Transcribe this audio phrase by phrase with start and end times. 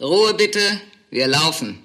[0.00, 0.60] Ruhe bitte,
[1.10, 1.80] wir laufen.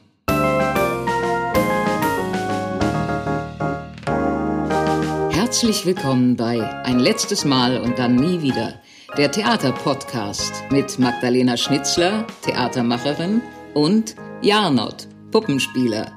[5.32, 8.80] Herzlich willkommen bei Ein letztes Mal und dann nie wieder.
[9.18, 13.42] Der Theaterpodcast mit Magdalena Schnitzler, Theatermacherin,
[13.74, 16.12] und Jarnot, Puppenspieler.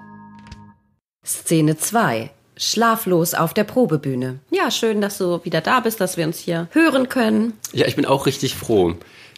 [1.24, 2.30] Szene 2.
[2.58, 4.40] Schlaflos auf der Probebühne.
[4.50, 7.54] Ja, schön, dass du wieder da bist, dass wir uns hier hören können.
[7.72, 8.96] Ja, ich bin auch richtig froh.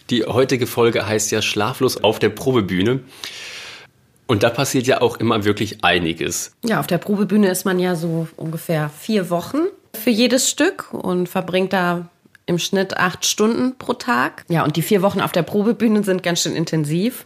[0.09, 3.01] Die heutige Folge heißt ja Schlaflos auf der Probebühne.
[4.25, 6.53] Und da passiert ja auch immer wirklich einiges.
[6.63, 9.57] Ja, auf der Probebühne ist man ja so ungefähr vier Wochen
[9.95, 12.09] für jedes Stück und verbringt da
[12.45, 14.45] im Schnitt acht Stunden pro Tag.
[14.47, 17.25] Ja, und die vier Wochen auf der Probebühne sind ganz schön intensiv.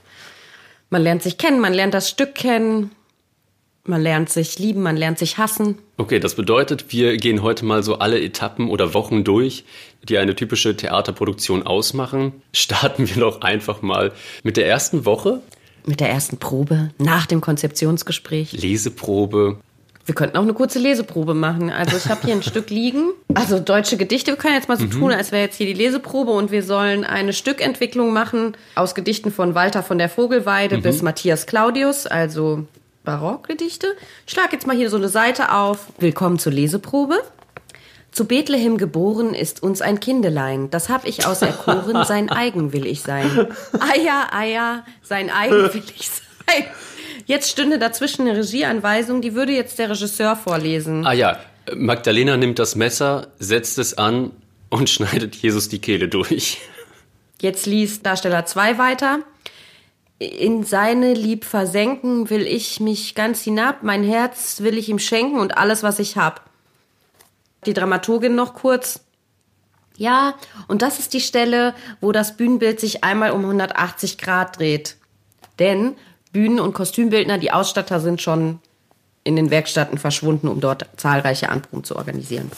[0.89, 2.91] Man lernt sich kennen, man lernt das Stück kennen,
[3.85, 5.77] man lernt sich lieben, man lernt sich hassen.
[5.97, 9.65] Okay, das bedeutet, wir gehen heute mal so alle Etappen oder Wochen durch,
[10.07, 12.41] die eine typische Theaterproduktion ausmachen.
[12.53, 15.41] Starten wir doch einfach mal mit der ersten Woche.
[15.85, 18.53] Mit der ersten Probe, nach dem Konzeptionsgespräch.
[18.53, 19.57] Leseprobe.
[20.05, 21.69] Wir könnten auch eine kurze Leseprobe machen.
[21.69, 23.11] Also ich habe hier ein Stück liegen.
[23.33, 24.31] Also deutsche Gedichte.
[24.31, 24.91] Wir können jetzt mal so mhm.
[24.91, 29.31] tun, als wäre jetzt hier die Leseprobe und wir sollen eine Stückentwicklung machen aus Gedichten
[29.31, 30.81] von Walter von der Vogelweide mhm.
[30.83, 32.05] bis Matthias Claudius.
[32.05, 32.65] Also
[33.03, 33.87] Barockgedichte.
[34.25, 35.87] Ich schlage jetzt mal hier so eine Seite auf.
[35.99, 37.21] Willkommen zur Leseprobe.
[38.11, 43.01] Zu Bethlehem geboren ist uns ein Kindelein, das hab ich auserkoren, sein eigen will ich
[43.01, 43.47] sein.
[43.79, 46.65] Eier, Eier, sein eigen will ich sein.
[47.25, 51.07] Jetzt stünde dazwischen eine Regieanweisung, die würde jetzt der Regisseur vorlesen.
[51.07, 51.39] Ah ja,
[51.75, 54.31] Magdalena nimmt das Messer, setzt es an
[54.69, 56.59] und schneidet Jesus die Kehle durch.
[57.41, 59.19] Jetzt liest Darsteller 2 weiter
[60.23, 65.39] in seine Lieb versenken will ich mich ganz hinab, mein Herz will ich ihm schenken
[65.39, 66.49] und alles, was ich hab.
[67.65, 69.01] Die Dramaturgin noch kurz.
[69.95, 70.35] Ja,
[70.67, 74.97] und das ist die Stelle, wo das Bühnenbild sich einmal um 180 Grad dreht.
[75.59, 75.95] Denn
[76.31, 78.59] Bühnen- und Kostümbildner, die Ausstatter sind schon
[79.23, 82.51] in den Werkstätten verschwunden, um dort zahlreiche Anproben zu organisieren.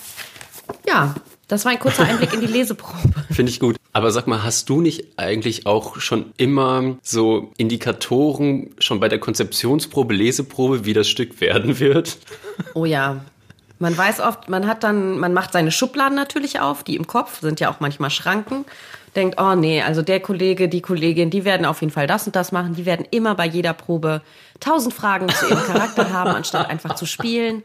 [0.88, 1.14] Ja,
[1.48, 3.26] das war ein kurzer Einblick in die Leseprobe.
[3.32, 3.76] Finde ich gut.
[3.96, 9.20] Aber sag mal, hast du nicht eigentlich auch schon immer so Indikatoren schon bei der
[9.20, 12.18] Konzeptionsprobe, Leseprobe, wie das Stück werden wird?
[12.74, 13.22] Oh ja.
[13.80, 17.40] Man weiß oft, man hat dann, man macht seine Schubladen natürlich auf, die im Kopf
[17.40, 18.66] sind ja auch manchmal Schranken.
[19.16, 22.36] Denkt, oh nee, also der Kollege, die Kollegin, die werden auf jeden Fall das und
[22.36, 22.76] das machen.
[22.76, 24.22] Die werden immer bei jeder Probe
[24.60, 27.64] tausend Fragen zu ihrem Charakter haben, anstatt einfach zu spielen.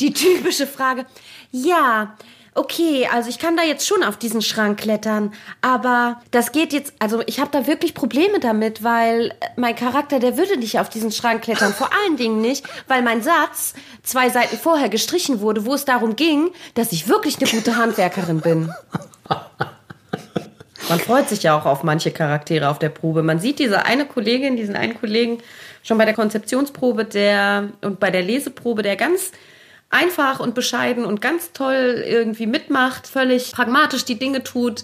[0.00, 1.06] Die typische Frage,
[1.50, 2.14] ja,
[2.54, 5.32] okay, also ich kann da jetzt schon auf diesen Schrank klettern,
[5.62, 10.36] aber das geht jetzt, also ich habe da wirklich Probleme damit, weil mein Charakter, der
[10.36, 11.72] würde nicht auf diesen Schrank klettern.
[11.72, 16.16] Vor allen Dingen nicht, weil mein Satz zwei Seiten vorher gestrichen wurde, wo es darum
[16.16, 18.72] ging, dass ich wirklich eine gute Handwerkerin bin.
[20.88, 23.22] Man freut sich ja auch auf manche Charaktere auf der Probe.
[23.22, 25.38] Man sieht diese eine Kollegin, diesen einen Kollegen
[25.82, 29.32] schon bei der Konzeptionsprobe der und bei der Leseprobe, der ganz
[29.92, 34.82] einfach und bescheiden und ganz toll irgendwie mitmacht, völlig pragmatisch die Dinge tut,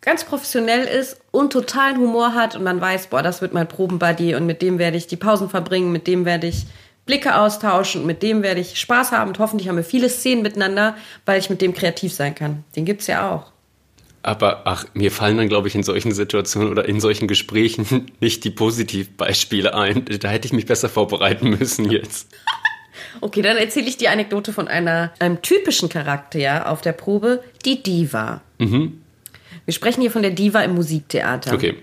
[0.00, 4.34] ganz professionell ist und totalen Humor hat und man weiß, boah, das wird mein Probenbuddy
[4.34, 6.66] und mit dem werde ich die Pausen verbringen, mit dem werde ich
[7.04, 10.96] Blicke austauschen mit dem werde ich Spaß haben und hoffentlich haben wir viele Szenen miteinander,
[11.26, 12.64] weil ich mit dem kreativ sein kann.
[12.76, 13.50] Den gibt's ja auch.
[14.22, 18.44] Aber ach, mir fallen dann, glaube ich, in solchen Situationen oder in solchen Gesprächen nicht
[18.44, 20.04] die Positivbeispiele ein.
[20.20, 22.28] Da hätte ich mich besser vorbereiten müssen jetzt.
[23.20, 27.82] Okay, dann erzähle ich die Anekdote von einer, einem typischen Charakter auf der Probe, die
[27.82, 28.40] Diva.
[28.58, 29.00] Mhm.
[29.64, 31.54] Wir sprechen hier von der Diva im Musiktheater.
[31.54, 31.76] Okay.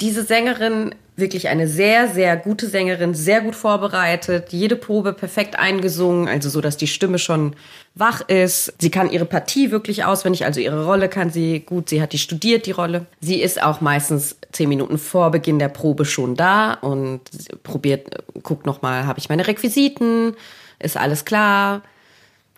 [0.00, 6.28] Diese Sängerin, wirklich eine sehr, sehr gute Sängerin, sehr gut vorbereitet, jede Probe perfekt eingesungen,
[6.28, 7.54] also so, dass die Stimme schon
[7.94, 8.74] wach ist.
[8.78, 11.88] Sie kann ihre Partie wirklich auswendig, also ihre Rolle kann sie gut.
[11.88, 13.06] Sie hat die studiert, die Rolle.
[13.20, 17.20] Sie ist auch meistens zehn Minuten vor Beginn der Probe schon da und
[17.62, 18.08] probiert,
[18.42, 20.34] guckt nochmal, habe ich meine Requisiten?
[20.82, 21.82] ist alles klar,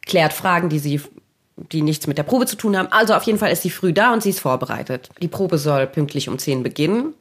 [0.06, 1.00] klärt Fragen, die sie
[1.56, 2.88] die nichts mit der Probe zu tun haben.
[2.90, 5.08] Also auf jeden Fall ist sie früh da und sie ist vorbereitet.
[5.22, 7.14] Die Probe soll pünktlich um 10 beginnen.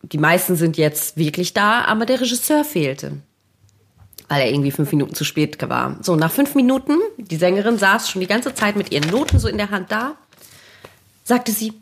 [0.00, 3.18] Die meisten sind jetzt wirklich da, aber der Regisseur fehlte,
[4.28, 5.96] weil er irgendwie fünf Minuten zu spät war.
[6.02, 9.48] So, nach fünf Minuten, die Sängerin saß schon die ganze Zeit mit ihren Noten so
[9.48, 10.16] in der Hand da,
[11.24, 11.72] sagte sie,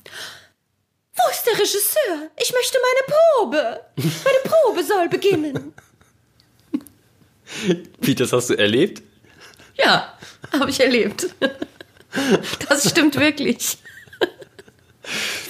[1.17, 2.31] wo ist der Regisseur?
[2.41, 3.81] Ich möchte meine Probe.
[3.97, 5.75] Meine Probe soll beginnen.
[8.01, 9.03] Wie, das hast du erlebt?
[9.77, 10.13] Ja,
[10.53, 11.29] habe ich erlebt.
[12.69, 13.79] Das stimmt wirklich.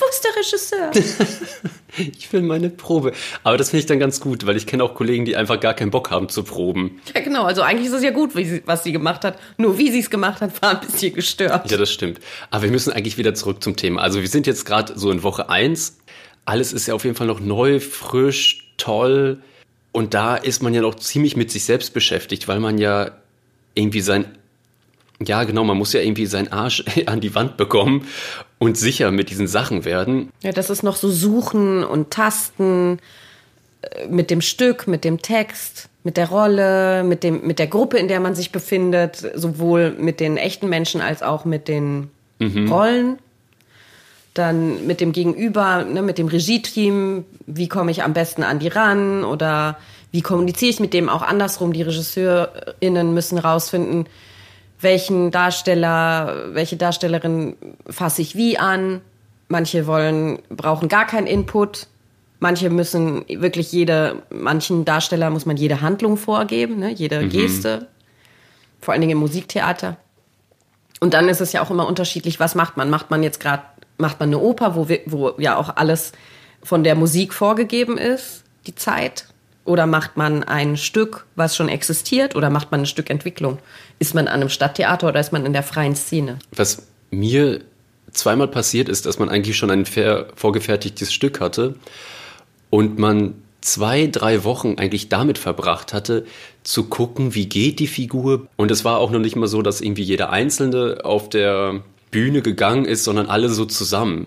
[0.00, 0.90] Wo ist der Regisseur?
[1.96, 3.12] Ich will meine Probe.
[3.44, 5.74] Aber das finde ich dann ganz gut, weil ich kenne auch Kollegen, die einfach gar
[5.74, 7.00] keinen Bock haben zu proben.
[7.14, 7.44] Ja, genau.
[7.44, 9.38] Also eigentlich ist es ja gut, sie, was sie gemacht hat.
[9.58, 11.70] Nur wie sie es gemacht hat, war ein bisschen gestört.
[11.70, 12.18] Ja, das stimmt.
[12.50, 14.02] Aber wir müssen eigentlich wieder zurück zum Thema.
[14.02, 15.98] Also wir sind jetzt gerade so in Woche 1
[16.44, 19.42] alles ist ja auf jeden Fall noch neu, frisch, toll.
[19.92, 23.12] Und da ist man ja noch ziemlich mit sich selbst beschäftigt, weil man ja
[23.74, 24.26] irgendwie sein,
[25.28, 28.06] ja genau, man muss ja irgendwie seinen Arsch an die Wand bekommen
[28.58, 30.30] und sicher mit diesen Sachen werden.
[30.42, 32.98] Ja, das ist noch so Suchen und Tasten
[33.82, 37.98] äh, mit dem Stück, mit dem Text, mit der Rolle, mit, dem, mit der Gruppe,
[37.98, 42.70] in der man sich befindet, sowohl mit den echten Menschen als auch mit den mhm.
[42.70, 43.18] Rollen
[44.34, 48.68] dann mit dem Gegenüber, ne, mit dem Regie-Team, wie komme ich am besten an die
[48.68, 49.78] ran oder
[50.10, 51.72] wie kommuniziere ich mit dem auch andersrum.
[51.72, 54.06] Die RegisseurInnen müssen rausfinden,
[54.80, 57.56] welchen Darsteller, welche Darstellerin
[57.88, 59.00] fasse ich wie an.
[59.48, 61.86] Manche wollen, brauchen gar keinen Input.
[62.40, 67.28] Manche müssen wirklich jede, manchen Darsteller muss man jede Handlung vorgeben, ne, jede mhm.
[67.30, 67.88] Geste.
[68.80, 69.96] Vor allen Dingen im Musiktheater.
[71.00, 72.90] Und dann ist es ja auch immer unterschiedlich, was macht man?
[72.90, 73.62] Macht man jetzt gerade
[73.98, 76.12] macht man eine Oper, wo, wir, wo ja auch alles
[76.62, 79.26] von der Musik vorgegeben ist, die Zeit?
[79.64, 82.36] Oder macht man ein Stück, was schon existiert?
[82.36, 83.58] Oder macht man ein Stück Entwicklung?
[83.98, 86.38] Ist man an einem Stadttheater oder ist man in der freien Szene?
[86.52, 87.62] Was mir
[88.12, 91.76] zweimal passiert ist, dass man eigentlich schon ein vorgefertigtes Stück hatte
[92.70, 96.26] und man zwei, drei Wochen eigentlich damit verbracht hatte,
[96.64, 98.46] zu gucken, wie geht die Figur.
[98.56, 102.42] Und es war auch noch nicht mal so, dass irgendwie jeder Einzelne auf der Bühne
[102.42, 104.26] gegangen ist, sondern alle so zusammen.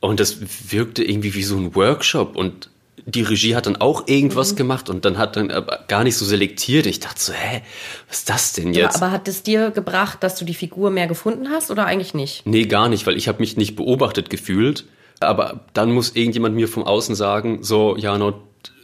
[0.00, 0.38] Und das
[0.70, 2.68] wirkte irgendwie wie so ein Workshop und
[3.06, 4.56] die Regie hat dann auch irgendwas mhm.
[4.56, 6.86] gemacht und dann hat dann aber gar nicht so selektiert.
[6.86, 7.62] Ich dachte so, hä,
[8.08, 8.96] was ist das denn jetzt?
[8.96, 12.14] Ja, aber hat es dir gebracht, dass du die Figur mehr gefunden hast oder eigentlich
[12.14, 12.46] nicht?
[12.46, 14.84] Nee, gar nicht, weil ich habe mich nicht beobachtet gefühlt.
[15.20, 18.18] Aber dann muss irgendjemand mir vom Außen sagen, so, ja,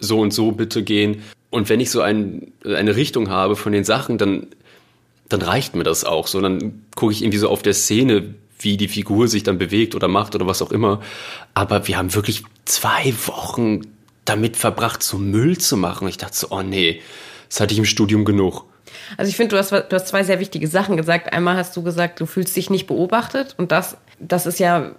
[0.00, 1.22] so und so bitte gehen.
[1.50, 4.48] Und wenn ich so ein, eine Richtung habe von den Sachen, dann
[5.28, 6.26] dann reicht mir das auch.
[6.26, 9.94] So, dann gucke ich irgendwie so auf der Szene, wie die Figur sich dann bewegt
[9.94, 11.00] oder macht oder was auch immer.
[11.54, 13.82] Aber wir haben wirklich zwei Wochen
[14.24, 16.08] damit verbracht, so Müll zu machen.
[16.08, 17.00] Ich dachte so, oh nee,
[17.48, 18.64] das hatte ich im Studium genug.
[19.16, 21.32] Also ich finde, du hast, du hast zwei sehr wichtige Sachen gesagt.
[21.32, 24.92] Einmal hast du gesagt, du fühlst dich nicht beobachtet und das, das ist ja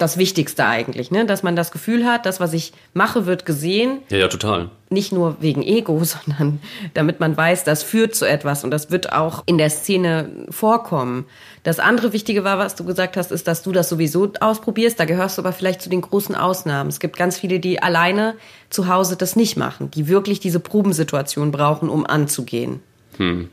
[0.00, 1.26] das Wichtigste eigentlich, ne?
[1.26, 3.98] dass man das Gefühl hat, das, was ich mache, wird gesehen.
[4.08, 4.70] Ja, ja, total.
[4.88, 6.60] Nicht nur wegen Ego, sondern
[6.94, 11.26] damit man weiß, das führt zu etwas und das wird auch in der Szene vorkommen.
[11.62, 14.98] Das andere Wichtige war, was du gesagt hast, ist, dass du das sowieso ausprobierst.
[14.98, 16.88] Da gehörst du aber vielleicht zu den großen Ausnahmen.
[16.88, 18.34] Es gibt ganz viele, die alleine
[18.70, 22.80] zu Hause das nicht machen, die wirklich diese Probensituation brauchen, um anzugehen.
[23.18, 23.50] Hm.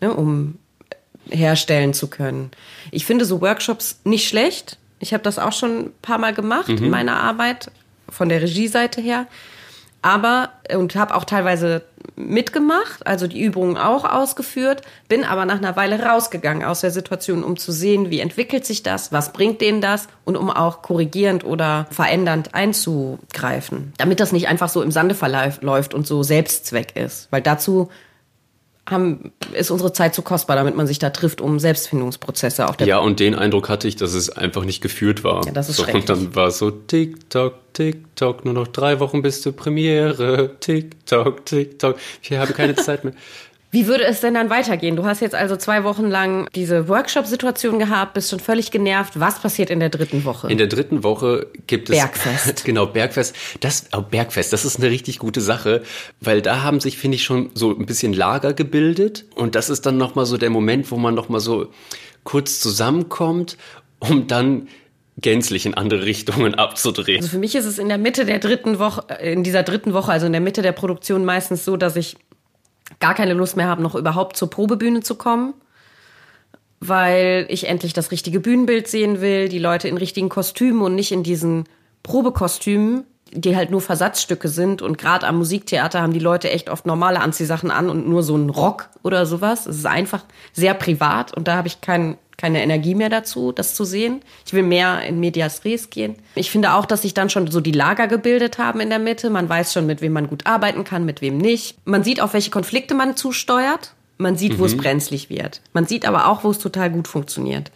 [0.00, 0.58] Ne, um
[1.30, 2.50] herstellen zu können.
[2.92, 6.68] Ich finde so Workshops nicht schlecht ich habe das auch schon ein paar Mal gemacht
[6.68, 6.84] mhm.
[6.84, 7.70] in meiner Arbeit,
[8.08, 9.26] von der Regieseite her.
[10.00, 11.82] Aber, und habe auch teilweise
[12.14, 17.42] mitgemacht, also die Übungen auch ausgeführt, bin aber nach einer Weile rausgegangen aus der Situation,
[17.42, 21.44] um zu sehen, wie entwickelt sich das, was bringt denen das und um auch korrigierend
[21.44, 23.92] oder verändernd einzugreifen.
[23.98, 27.26] Damit das nicht einfach so im Sande verläuft und so Selbstzweck ist.
[27.32, 27.90] Weil dazu
[28.90, 32.86] haben, ist unsere Zeit zu kostbar, damit man sich da trifft, um Selbstfindungsprozesse auf der
[32.86, 35.44] Ja, und den Eindruck hatte ich, dass es einfach nicht geführt war.
[35.46, 39.22] Ja, das ist so, Und dann war es so TikTok, TikTok, nur noch drei Wochen
[39.22, 40.56] bis zur Premiere.
[40.60, 41.96] TikTok, TikTok.
[42.22, 43.14] Wir haben keine Zeit mehr.
[43.70, 44.96] Wie würde es denn dann weitergehen?
[44.96, 49.20] Du hast jetzt also zwei Wochen lang diese Workshop-Situation gehabt, bist schon völlig genervt.
[49.20, 50.50] Was passiert in der dritten Woche?
[50.50, 52.64] In der dritten Woche gibt es Bergfest.
[52.64, 53.36] genau Bergfest.
[53.60, 55.82] Das oh, Bergfest, das ist eine richtig gute Sache,
[56.20, 59.84] weil da haben sich finde ich schon so ein bisschen Lager gebildet und das ist
[59.84, 61.68] dann noch mal so der Moment, wo man noch mal so
[62.24, 63.58] kurz zusammenkommt,
[63.98, 64.68] um dann
[65.20, 67.18] gänzlich in andere Richtungen abzudrehen.
[67.18, 70.12] Also für mich ist es in der Mitte der dritten Woche, in dieser dritten Woche,
[70.12, 72.16] also in der Mitte der Produktion meistens so, dass ich
[73.00, 75.54] gar keine Lust mehr habe, noch überhaupt zur Probebühne zu kommen,
[76.80, 81.12] weil ich endlich das richtige Bühnenbild sehen will, die Leute in richtigen Kostümen und nicht
[81.12, 81.64] in diesen
[82.02, 84.82] Probekostümen, die halt nur Versatzstücke sind.
[84.82, 88.34] Und gerade am Musiktheater haben die Leute echt oft normale Anziehsachen an und nur so
[88.34, 89.66] einen Rock oder sowas.
[89.66, 93.74] Es ist einfach sehr privat und da habe ich keinen keine Energie mehr dazu, das
[93.74, 94.22] zu sehen.
[94.46, 96.14] Ich will mehr in Medias Res gehen.
[96.36, 99.28] Ich finde auch, dass sich dann schon so die Lager gebildet haben in der Mitte.
[99.28, 101.76] Man weiß schon, mit wem man gut arbeiten kann, mit wem nicht.
[101.84, 103.92] Man sieht, auf welche Konflikte man zusteuert.
[104.18, 104.58] Man sieht, mhm.
[104.60, 104.80] wo es mhm.
[104.80, 105.60] brenzlig wird.
[105.72, 107.72] Man sieht aber auch, wo es total gut funktioniert.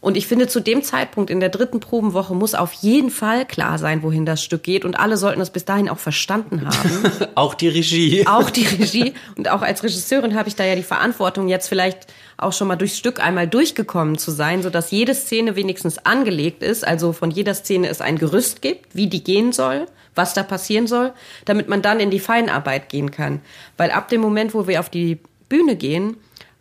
[0.00, 3.78] Und ich finde, zu dem Zeitpunkt in der dritten Probenwoche muss auf jeden Fall klar
[3.78, 4.84] sein, wohin das Stück geht.
[4.84, 7.28] Und alle sollten das bis dahin auch verstanden haben.
[7.34, 8.26] auch die Regie.
[8.26, 9.14] Auch die Regie.
[9.36, 12.06] Und auch als Regisseurin habe ich da ja die Verantwortung, jetzt vielleicht
[12.42, 16.86] auch schon mal durchs Stück einmal durchgekommen zu sein, sodass jede Szene wenigstens angelegt ist.
[16.86, 20.86] Also von jeder Szene es ein Gerüst gibt, wie die gehen soll, was da passieren
[20.86, 21.12] soll,
[21.44, 23.40] damit man dann in die Feinarbeit gehen kann.
[23.76, 25.18] Weil ab dem Moment, wo wir auf die
[25.48, 26.16] Bühne gehen,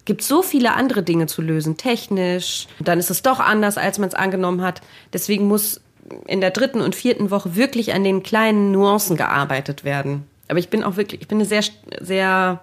[0.06, 2.68] gibt so viele andere Dinge zu lösen, technisch.
[2.80, 4.82] Dann ist es doch anders, als man es angenommen hat.
[5.14, 5.82] Deswegen muss
[6.26, 10.26] in der dritten und vierten Woche wirklich an den kleinen Nuancen gearbeitet werden.
[10.48, 11.64] Aber ich bin auch wirklich, ich bin eine sehr,
[12.02, 12.62] sehr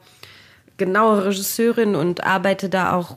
[0.76, 3.16] genaue Regisseurin und arbeite da auch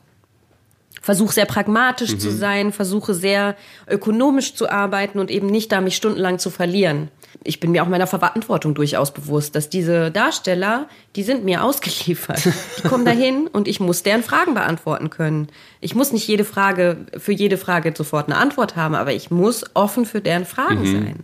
[1.01, 2.20] versuche sehr pragmatisch mhm.
[2.20, 3.56] zu sein, versuche sehr
[3.88, 7.10] ökonomisch zu arbeiten und eben nicht da mich stundenlang zu verlieren.
[7.44, 12.42] Ich bin mir auch meiner Verantwortung durchaus bewusst, dass diese Darsteller, die sind mir ausgeliefert.
[12.78, 15.48] Die kommen dahin und ich muss deren Fragen beantworten können.
[15.80, 19.63] Ich muss nicht jede Frage, für jede Frage sofort eine Antwort haben, aber ich muss
[19.74, 20.92] offen für deren Fragen mhm.
[20.92, 21.20] sein.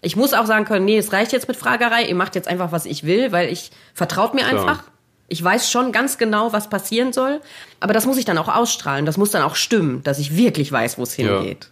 [0.00, 2.72] Ich muss auch sagen können, nee, es reicht jetzt mit Fragerei, ihr macht jetzt einfach,
[2.72, 4.60] was ich will, weil ich vertraut mir Klar.
[4.60, 4.84] einfach.
[5.28, 7.40] Ich weiß schon ganz genau, was passieren soll,
[7.80, 10.70] aber das muss ich dann auch ausstrahlen, das muss dann auch stimmen, dass ich wirklich
[10.70, 11.64] weiß, wo es hingeht.
[11.64, 11.70] Ja.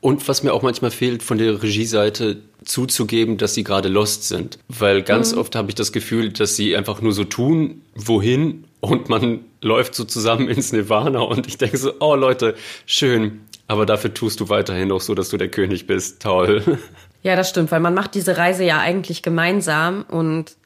[0.00, 4.58] Und was mir auch manchmal fehlt, von der Regieseite zuzugeben, dass sie gerade lost sind.
[4.68, 5.38] Weil ganz mhm.
[5.38, 9.94] oft habe ich das Gefühl, dass sie einfach nur so tun, wohin und man läuft
[9.94, 14.48] so zusammen ins Nirvana und ich denke so, oh Leute, schön, aber dafür tust du
[14.48, 16.22] weiterhin noch so, dass du der König bist.
[16.22, 16.78] Toll.
[17.24, 20.56] Ja, das stimmt, weil man macht diese Reise ja eigentlich gemeinsam und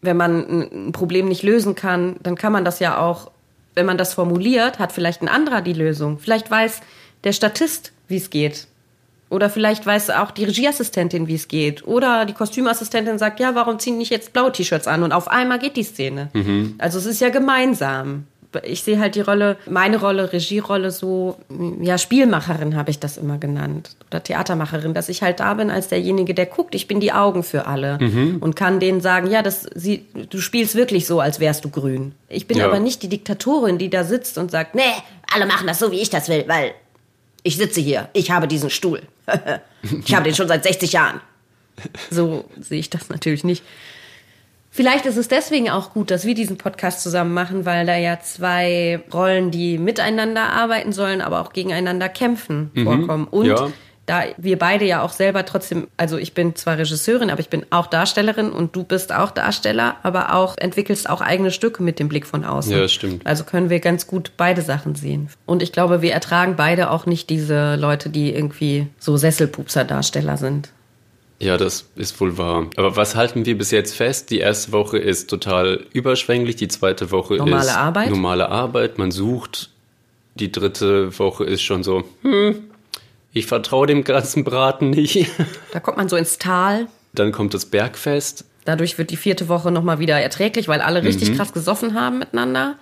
[0.00, 3.30] wenn man ein Problem nicht lösen kann, dann kann man das ja auch,
[3.74, 6.18] wenn man das formuliert, hat vielleicht ein anderer die Lösung.
[6.18, 6.80] Vielleicht weiß
[7.24, 8.66] der Statist, wie es geht.
[9.30, 11.86] Oder vielleicht weiß auch die Regieassistentin, wie es geht.
[11.86, 15.02] Oder die Kostümassistentin sagt, ja, warum ziehen nicht jetzt blaue T-Shirts an?
[15.02, 16.30] Und auf einmal geht die Szene.
[16.32, 16.76] Mhm.
[16.78, 18.26] Also es ist ja gemeinsam
[18.62, 21.36] ich sehe halt die Rolle, meine Rolle, Regierolle so,
[21.80, 23.90] ja, Spielmacherin habe ich das immer genannt.
[24.08, 26.74] Oder Theatermacherin, dass ich halt da bin als derjenige, der guckt.
[26.74, 28.38] Ich bin die Augen für alle mhm.
[28.40, 32.12] und kann denen sagen, ja, das, sie, du spielst wirklich so, als wärst du grün.
[32.28, 32.66] Ich bin ja.
[32.66, 34.82] aber nicht die Diktatorin, die da sitzt und sagt, nee,
[35.34, 36.72] alle machen das so, wie ich das will, weil
[37.42, 39.02] ich sitze hier, ich habe diesen Stuhl.
[40.06, 41.20] ich habe den schon seit 60 Jahren.
[42.10, 43.62] So sehe ich das natürlich nicht.
[44.78, 48.20] Vielleicht ist es deswegen auch gut, dass wir diesen Podcast zusammen machen, weil da ja
[48.20, 52.84] zwei Rollen, die miteinander arbeiten sollen, aber auch gegeneinander kämpfen, mhm.
[52.84, 53.26] vorkommen.
[53.28, 53.72] Und ja.
[54.06, 57.66] da wir beide ja auch selber trotzdem, also ich bin zwar Regisseurin, aber ich bin
[57.70, 62.08] auch Darstellerin und du bist auch Darsteller, aber auch entwickelst auch eigene Stücke mit dem
[62.08, 62.70] Blick von außen.
[62.70, 63.26] Ja, stimmt.
[63.26, 65.28] Also können wir ganz gut beide Sachen sehen.
[65.44, 70.68] Und ich glaube, wir ertragen beide auch nicht diese Leute, die irgendwie so Sesselpupser-Darsteller sind.
[71.40, 72.66] Ja, das ist wohl wahr.
[72.76, 74.30] Aber was halten wir bis jetzt fest?
[74.30, 78.10] Die erste Woche ist total überschwänglich, die zweite Woche normale ist Arbeit.
[78.10, 78.98] normale Arbeit.
[78.98, 79.70] Man sucht.
[80.34, 82.56] Die dritte Woche ist schon so, hm,
[83.32, 85.26] ich vertraue dem ganzen Braten nicht.
[85.72, 86.86] Da kommt man so ins Tal.
[87.12, 88.44] Dann kommt das Bergfest.
[88.64, 91.36] Dadurch wird die vierte Woche nochmal wieder erträglich, weil alle richtig mhm.
[91.36, 92.76] krass gesoffen haben miteinander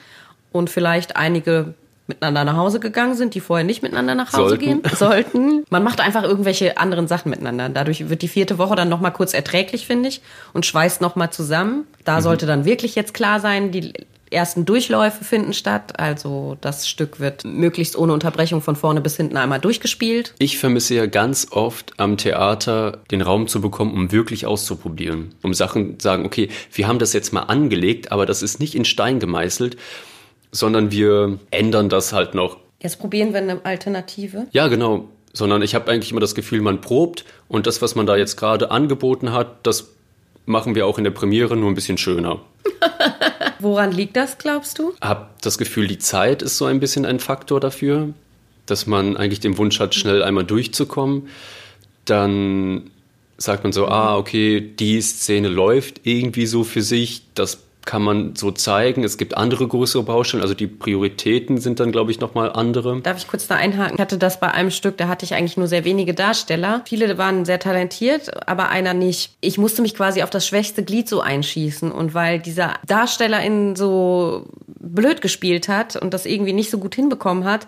[0.53, 1.75] und vielleicht einige
[2.07, 4.65] miteinander nach Hause gegangen sind, die vorher nicht miteinander nach Hause sollten.
[4.65, 5.65] gehen sollten.
[5.71, 7.69] Man macht einfach irgendwelche anderen Sachen miteinander.
[7.69, 10.21] Dadurch wird die vierte Woche dann noch mal kurz erträglich, finde ich,
[10.53, 11.87] und schweißt noch mal zusammen.
[12.05, 12.23] Da mhm.
[12.23, 13.93] sollte dann wirklich jetzt klar sein, die
[14.31, 15.99] ersten Durchläufe finden statt.
[15.99, 20.35] Also das Stück wird möglichst ohne Unterbrechung von vorne bis hinten einmal durchgespielt.
[20.39, 25.35] Ich vermisse ja ganz oft am Theater den Raum zu bekommen, um wirklich auszuprobieren.
[25.43, 28.75] Um Sachen zu sagen, okay, wir haben das jetzt mal angelegt, aber das ist nicht
[28.75, 29.77] in Stein gemeißelt
[30.57, 32.59] sondern wir ändern das halt noch.
[32.81, 34.47] Jetzt probieren wir eine Alternative.
[34.53, 35.09] Ja, genau.
[35.33, 38.37] Sondern ich habe eigentlich immer das Gefühl, man probt und das, was man da jetzt
[38.37, 39.91] gerade angeboten hat, das
[40.47, 42.41] machen wir auch in der Premiere nur ein bisschen schöner.
[43.59, 44.95] Woran liegt das, glaubst du?
[45.01, 48.11] Hab das Gefühl, die Zeit ist so ein bisschen ein Faktor dafür,
[48.65, 51.29] dass man eigentlich den Wunsch hat, schnell einmal durchzukommen.
[52.05, 52.91] Dann
[53.39, 58.37] sagt man so, ah, okay, die Szene läuft irgendwie so für sich, das kann man
[58.37, 59.05] so zeigen.
[59.05, 63.01] Es gibt andere größere Baustellen, also die Prioritäten sind dann, glaube ich, nochmal andere.
[63.01, 63.95] Darf ich kurz da einhaken?
[63.95, 66.83] Ich hatte das bei einem Stück, da hatte ich eigentlich nur sehr wenige Darsteller.
[66.85, 69.37] Viele waren sehr talentiert, aber einer nicht.
[69.41, 74.49] Ich musste mich quasi auf das schwächste Glied so einschießen und weil dieser Darstellerin so
[74.67, 77.67] blöd gespielt hat und das irgendwie nicht so gut hinbekommen hat,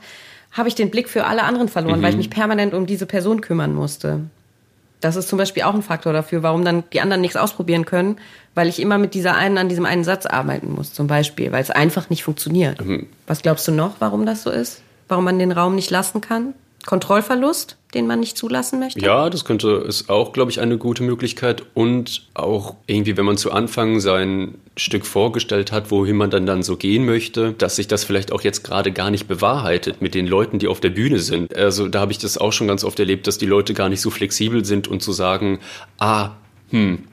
[0.50, 2.02] habe ich den Blick für alle anderen verloren, mhm.
[2.02, 4.22] weil ich mich permanent um diese Person kümmern musste.
[5.00, 8.17] Das ist zum Beispiel auch ein Faktor dafür, warum dann die anderen nichts ausprobieren können,
[8.55, 11.62] weil ich immer mit dieser einen an diesem einen Satz arbeiten muss, zum Beispiel, weil
[11.62, 12.85] es einfach nicht funktioniert.
[12.85, 13.07] Mhm.
[13.26, 14.83] Was glaubst du noch, warum das so ist?
[15.07, 16.55] Warum man den Raum nicht lassen kann?
[16.85, 19.00] Kontrollverlust, den man nicht zulassen möchte?
[19.00, 21.62] Ja, das könnte ist auch, glaube ich, eine gute Möglichkeit.
[21.75, 26.62] Und auch irgendwie, wenn man zu Anfang sein Stück vorgestellt hat, wohin man dann, dann
[26.62, 30.26] so gehen möchte, dass sich das vielleicht auch jetzt gerade gar nicht bewahrheitet mit den
[30.26, 31.54] Leuten, die auf der Bühne sind.
[31.57, 34.00] Also da habe ich das auch schon ganz oft erlebt, dass die Leute gar nicht
[34.00, 35.61] so flexibel sind und zu sagen,
[35.99, 36.33] ah,
[36.71, 37.04] hm,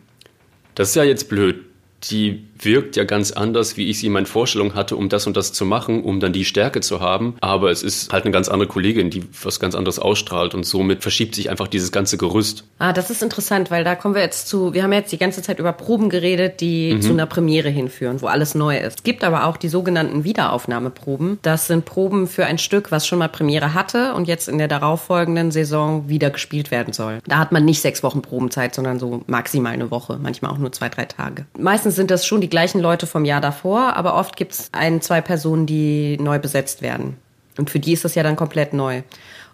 [0.76, 1.64] das ist ja jetzt blöd.
[2.12, 5.38] Die wirkt ja ganz anders, wie ich sie in meinen Vorstellungen hatte, um das und
[5.38, 7.36] das zu machen, um dann die Stärke zu haben.
[7.42, 11.02] Aber es ist halt eine ganz andere Kollegin, die was ganz anderes ausstrahlt und somit
[11.02, 12.66] verschiebt sich einfach dieses ganze Gerüst.
[12.80, 15.42] Ah, das ist interessant, weil da kommen wir jetzt zu, wir haben jetzt die ganze
[15.42, 17.02] Zeit über Proben geredet, die mhm.
[17.02, 19.00] zu einer Premiere hinführen, wo alles neu ist.
[19.00, 21.40] Es gibt aber auch die sogenannten Wiederaufnahmeproben.
[21.42, 24.68] Das sind Proben für ein Stück, was schon mal Premiere hatte und jetzt in der
[24.68, 27.20] darauffolgenden Saison wieder gespielt werden soll.
[27.28, 30.72] Da hat man nicht sechs Wochen Probenzeit, sondern so maximal eine Woche, manchmal auch nur
[30.72, 31.46] zwei, drei Tage.
[31.58, 35.02] Meistens sind das schon die gleichen Leute vom Jahr davor, aber oft gibt es ein,
[35.02, 37.18] zwei Personen, die neu besetzt werden.
[37.58, 39.04] Und für die ist das ja dann komplett neu.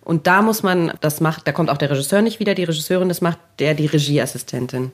[0.04, 3.10] Und da muss man, das macht, da kommt auch der Regisseur nicht wieder, die Regisseurin,
[3.10, 4.92] das macht der, die Regieassistentin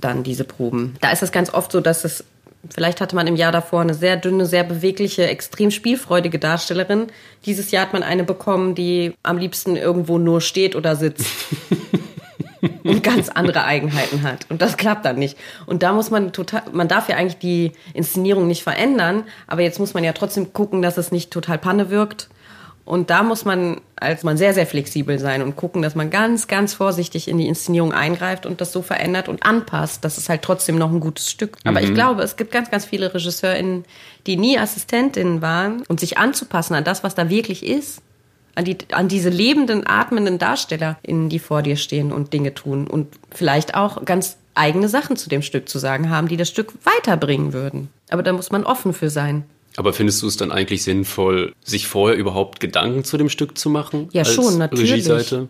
[0.00, 0.96] dann diese Proben.
[1.00, 2.24] Da ist es ganz oft so, dass es,
[2.70, 7.06] vielleicht hatte man im Jahr davor eine sehr dünne, sehr bewegliche, extrem spielfreudige Darstellerin.
[7.46, 11.26] Dieses Jahr hat man eine bekommen, die am liebsten irgendwo nur steht oder sitzt.
[12.84, 14.46] und ganz andere Eigenheiten hat.
[14.48, 15.38] Und das klappt dann nicht.
[15.66, 19.78] Und da muss man total, man darf ja eigentlich die Inszenierung nicht verändern, aber jetzt
[19.78, 22.28] muss man ja trotzdem gucken, dass es nicht total Panne wirkt.
[22.84, 26.46] Und da muss man als man sehr, sehr flexibel sein und gucken, dass man ganz,
[26.46, 30.04] ganz vorsichtig in die Inszenierung eingreift und das so verändert und anpasst.
[30.04, 31.56] Das ist halt trotzdem noch ein gutes Stück.
[31.64, 31.86] Aber mhm.
[31.86, 33.84] ich glaube, es gibt ganz, ganz viele RegisseurInnen,
[34.26, 38.02] die nie Assistentinnen waren und sich anzupassen an das, was da wirklich ist
[38.58, 43.06] an, die, an diese lebenden, atmenden DarstellerInnen, die vor dir stehen und Dinge tun und
[43.30, 47.52] vielleicht auch ganz eigene Sachen zu dem Stück zu sagen haben, die das Stück weiterbringen
[47.52, 47.88] würden.
[48.10, 49.44] Aber da muss man offen für sein.
[49.76, 53.70] Aber findest du es dann eigentlich sinnvoll, sich vorher überhaupt Gedanken zu dem Stück zu
[53.70, 54.08] machen?
[54.10, 54.90] Ja, schon, natürlich.
[54.90, 55.48] Regieseite?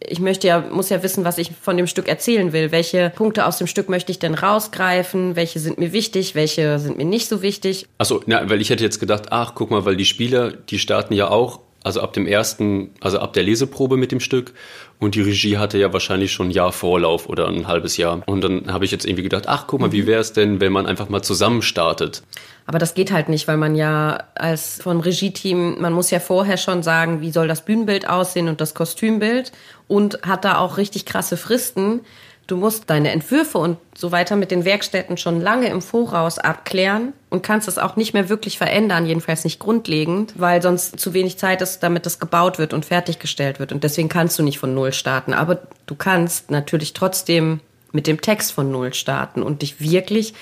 [0.00, 2.72] ich möchte ja, muss ja wissen, was ich von dem Stück erzählen will.
[2.72, 5.36] Welche Punkte aus dem Stück möchte ich denn rausgreifen?
[5.36, 6.34] Welche sind mir wichtig?
[6.34, 7.86] Welche sind mir nicht so wichtig?
[7.98, 11.28] Achso, weil ich hätte jetzt gedacht, ach, guck mal, weil die Spieler, die starten ja
[11.28, 14.52] auch also ab dem ersten, also ab der Leseprobe mit dem Stück.
[14.98, 18.20] Und die Regie hatte ja wahrscheinlich schon ein Jahr Vorlauf oder ein halbes Jahr.
[18.26, 20.06] Und dann habe ich jetzt irgendwie gedacht, ach guck mal, wie mhm.
[20.06, 22.22] wäre es denn, wenn man einfach mal zusammen startet?
[22.66, 26.56] Aber das geht halt nicht, weil man ja als vom Regie-Team, man muss ja vorher
[26.56, 29.52] schon sagen, wie soll das Bühnenbild aussehen und das Kostümbild
[29.86, 32.00] und hat da auch richtig krasse Fristen.
[32.48, 37.12] Du musst deine Entwürfe und so weiter mit den Werkstätten schon lange im Voraus abklären
[37.28, 41.36] und kannst es auch nicht mehr wirklich verändern, jedenfalls nicht grundlegend, weil sonst zu wenig
[41.36, 43.70] Zeit ist, damit es gebaut wird und fertiggestellt wird.
[43.70, 45.34] Und deswegen kannst du nicht von Null starten.
[45.34, 47.60] Aber du kannst natürlich trotzdem
[47.92, 50.32] mit dem Text von Null starten und dich wirklich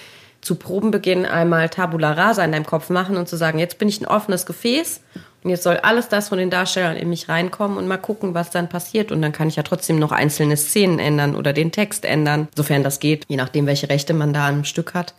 [0.43, 4.01] zu Probenbeginn einmal Tabula rasa in deinem Kopf machen und zu sagen, jetzt bin ich
[4.01, 5.01] ein offenes Gefäß
[5.47, 8.51] und jetzt soll alles das von den Darstellern in mich reinkommen und mal gucken, was
[8.51, 9.13] dann passiert.
[9.13, 12.83] Und dann kann ich ja trotzdem noch einzelne Szenen ändern oder den Text ändern, sofern
[12.83, 15.15] das geht, je nachdem, welche Rechte man da am Stück hat.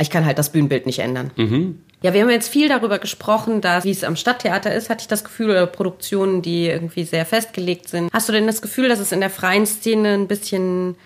[0.00, 1.30] Ich kann halt das Bühnenbild nicht ändern.
[1.36, 1.82] Mhm.
[2.00, 5.08] Ja, wir haben jetzt viel darüber gesprochen, dass, wie es am Stadttheater ist, hatte ich
[5.08, 8.10] das Gefühl, oder Produktionen, die irgendwie sehr festgelegt sind.
[8.14, 10.96] Hast du denn das Gefühl, dass es in der freien Szene ein bisschen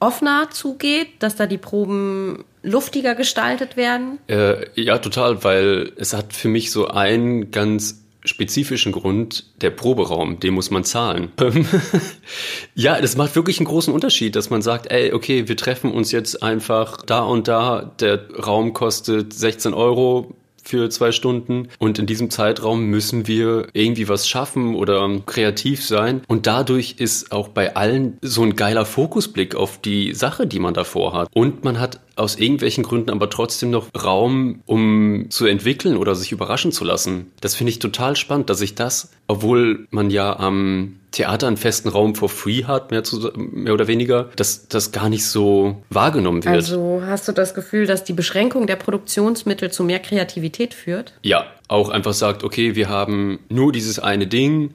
[0.00, 4.18] offener zugeht, dass da die Proben luftiger gestaltet werden?
[4.28, 10.40] Äh, ja, total, weil es hat für mich so einen ganz spezifischen Grund, der Proberaum,
[10.40, 11.32] den muss man zahlen.
[12.74, 16.12] ja, das macht wirklich einen großen Unterschied, dass man sagt, ey, okay, wir treffen uns
[16.12, 22.06] jetzt einfach da und da, der Raum kostet 16 Euro, für zwei Stunden und in
[22.06, 27.74] diesem Zeitraum müssen wir irgendwie was schaffen oder kreativ sein und dadurch ist auch bei
[27.76, 32.00] allen so ein geiler Fokusblick auf die Sache, die man davor hat und man hat
[32.20, 37.32] aus irgendwelchen Gründen aber trotzdem noch Raum, um zu entwickeln oder sich überraschen zu lassen.
[37.40, 41.88] Das finde ich total spannend, dass sich das, obwohl man ja am Theater einen festen
[41.88, 46.44] Raum for free hat, mehr, zu, mehr oder weniger, dass das gar nicht so wahrgenommen
[46.44, 46.54] wird.
[46.54, 51.14] Also hast du das Gefühl, dass die Beschränkung der Produktionsmittel zu mehr Kreativität führt?
[51.22, 54.72] Ja, auch einfach sagt, okay, wir haben nur dieses eine Ding,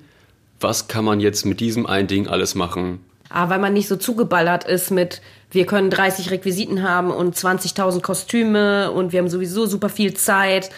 [0.60, 3.00] was kann man jetzt mit diesem einen Ding alles machen?
[3.30, 5.22] Ah, weil man nicht so zugeballert ist mit,
[5.56, 10.70] wir können 30 Requisiten haben und 20.000 Kostüme und wir haben sowieso super viel Zeit.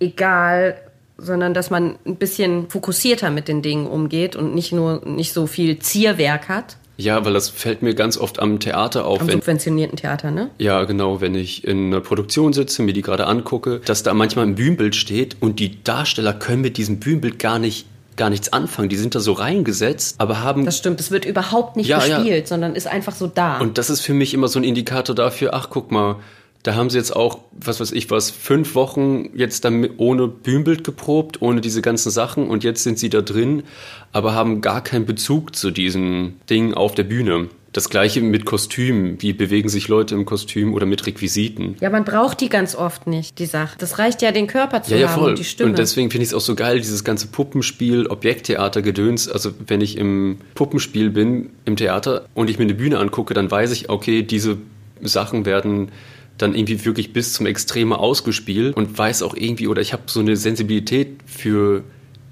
[0.00, 0.76] Egal,
[1.16, 5.46] sondern dass man ein bisschen fokussierter mit den Dingen umgeht und nicht nur nicht so
[5.46, 6.76] viel Zierwerk hat.
[6.96, 9.20] Ja, weil das fällt mir ganz oft am Theater auf.
[9.20, 10.50] Am wenn, subventionierten Theater, ne?
[10.58, 11.20] Ja, genau.
[11.20, 14.94] Wenn ich in einer Produktion sitze, mir die gerade angucke, dass da manchmal ein Bühnenbild
[14.94, 17.86] steht und die Darsteller können mit diesem Bühnenbild gar nicht
[18.16, 18.88] gar nichts anfangen.
[18.88, 20.64] Die sind da so reingesetzt, aber haben.
[20.64, 22.46] Das stimmt, es wird überhaupt nicht ja, gespielt, ja.
[22.46, 23.58] sondern ist einfach so da.
[23.58, 26.16] Und das ist für mich immer so ein Indikator dafür, ach guck mal,
[26.64, 30.82] da haben sie jetzt auch, was weiß ich was, fünf Wochen jetzt dann ohne Bühnenbild
[30.82, 33.64] geprobt, ohne diese ganzen Sachen und jetzt sind sie da drin,
[34.12, 37.50] aber haben gar keinen Bezug zu diesen Dingen auf der Bühne.
[37.74, 39.20] Das gleiche mit Kostümen.
[39.20, 41.74] Wie bewegen sich Leute im Kostüm oder mit Requisiten?
[41.80, 43.74] Ja, man braucht die ganz oft nicht, die Sache.
[43.78, 45.30] Das reicht ja, den Körper zu ja, ja, haben voll.
[45.30, 45.70] und die Stimme.
[45.70, 49.28] Und deswegen finde ich es auch so geil, dieses ganze Puppenspiel, Objekttheater-Gedöns.
[49.28, 53.50] Also wenn ich im Puppenspiel bin, im Theater und ich mir eine Bühne angucke, dann
[53.50, 54.56] weiß ich, okay, diese
[55.02, 55.90] Sachen werden
[56.38, 60.20] dann irgendwie wirklich bis zum Extreme ausgespielt und weiß auch irgendwie, oder ich habe so
[60.20, 61.82] eine Sensibilität für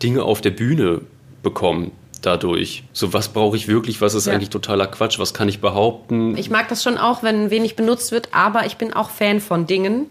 [0.01, 1.01] Dinge auf der Bühne
[1.43, 1.91] bekommen
[2.23, 2.85] dadurch.
[2.93, 4.33] So, was brauche ich wirklich, was ist Ja.
[4.33, 6.37] eigentlich totaler Quatsch, was kann ich behaupten?
[6.37, 9.67] Ich mag das schon auch, wenn wenig benutzt wird, aber ich bin auch Fan von
[9.67, 10.07] Dingen,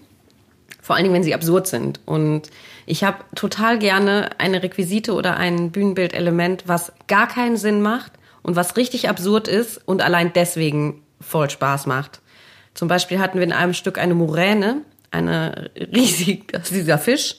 [0.82, 2.00] vor allen Dingen, wenn sie absurd sind.
[2.06, 2.43] Und
[2.86, 8.12] ich habe total gerne eine Requisite oder ein Bühnenbildelement, was gar keinen Sinn macht
[8.43, 12.21] und was richtig absurd ist und allein deswegen voll Spaß macht.
[12.74, 17.36] Zum Beispiel hatten wir in einem Stück eine Muräne, eine riesig, das ist dieser Fisch.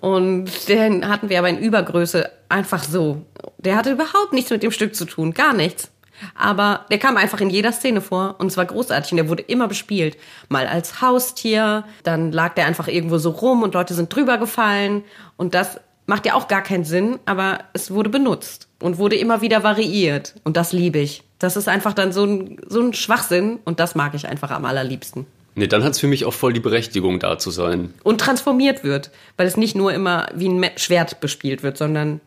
[0.00, 3.26] Und den hatten wir aber in Übergröße einfach so.
[3.58, 5.90] Der hatte überhaupt nichts mit dem Stück zu tun, gar nichts.
[6.34, 9.42] Aber der kam einfach in jeder Szene vor und es war großartig und der wurde
[9.42, 10.16] immer bespielt.
[10.48, 15.04] Mal als Haustier, dann lag der einfach irgendwo so rum und Leute sind drüber gefallen
[15.36, 19.42] und das macht ja auch gar keinen Sinn, aber es wurde benutzt und wurde immer
[19.42, 21.22] wieder variiert und das liebe ich.
[21.38, 24.64] Das ist einfach dann so ein, so ein Schwachsinn und das mag ich einfach am
[24.64, 25.26] allerliebsten.
[25.58, 27.92] Nee, dann hat es für mich auch voll die Berechtigung, da zu sein.
[28.04, 32.20] Und transformiert wird, weil es nicht nur immer wie ein Schwert bespielt wird, sondern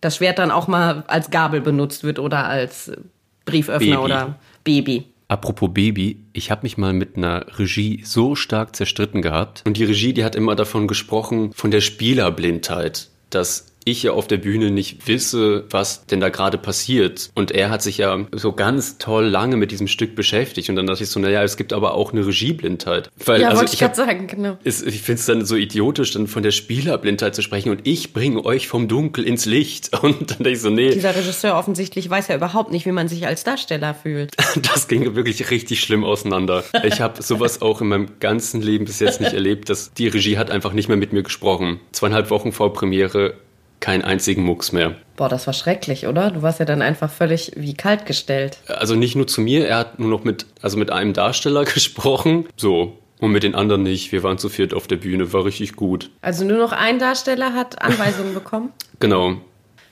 [0.00, 2.96] das Schwert dann auch mal als Gabel benutzt wird oder als äh,
[3.44, 3.96] Brieföffner Baby.
[3.96, 5.04] oder Baby.
[5.28, 9.62] Apropos Baby, ich habe mich mal mit einer Regie so stark zerstritten gehabt.
[9.66, 14.26] Und die Regie, die hat immer davon gesprochen, von der Spielerblindheit, dass ich ja auf
[14.26, 17.30] der Bühne nicht wisse, was denn da gerade passiert.
[17.34, 20.68] Und er hat sich ja so ganz toll lange mit diesem Stück beschäftigt.
[20.68, 23.10] Und dann dachte ich so, naja, es gibt aber auch eine Regieblindheit.
[23.24, 24.58] Weil, Ja, also wollte ich gerade sagen, genau.
[24.64, 28.12] ist, ich finde es dann so idiotisch, dann von der Spielerblindheit zu sprechen und ich
[28.12, 29.90] bringe euch vom Dunkel ins Licht.
[30.02, 33.06] Und dann denke ich so, nee, Dieser Regisseur offensichtlich weiß ja überhaupt nicht, wie man
[33.08, 34.34] sich als Darsteller fühlt.
[34.62, 36.64] das ging wirklich richtig schlimm auseinander.
[36.82, 40.38] Ich habe sowas auch in meinem ganzen Leben bis jetzt nicht erlebt, dass die Regie
[40.38, 41.80] hat einfach nicht mehr mit mir gesprochen.
[41.92, 43.34] Zweieinhalb Wochen vor Premiere
[43.82, 44.94] keinen einzigen Mucks mehr.
[45.16, 46.30] Boah, das war schrecklich, oder?
[46.30, 48.58] Du warst ja dann einfach völlig wie kalt gestellt.
[48.66, 52.48] Also nicht nur zu mir, er hat nur noch mit, also mit einem Darsteller gesprochen.
[52.56, 52.96] So.
[53.20, 54.10] Und mit den anderen nicht.
[54.10, 56.10] Wir waren zu viert auf der Bühne, war richtig gut.
[56.22, 58.72] Also nur noch ein Darsteller hat Anweisungen bekommen.
[58.98, 59.36] Genau.